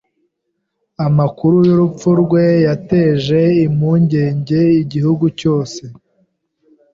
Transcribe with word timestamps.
Amakuru 1.05 1.55
y'urupfu 1.67 2.09
rwe 2.21 2.45
yateje 2.67 3.39
impungenge 3.65 4.59
igihugu 4.83 5.25
cyose. 5.39 5.81